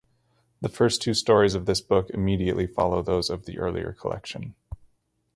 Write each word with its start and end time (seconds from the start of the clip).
The 0.61 0.67
first 0.67 0.99
two 1.03 1.13
stories 1.13 1.53
of 1.53 1.67
this 1.67 1.79
Book 1.79 2.09
immediately 2.09 2.65
follow 2.65 3.03
those 3.03 3.29
of 3.29 3.45
the 3.45 3.59
earlier 3.59 3.93
collection. 3.93 4.55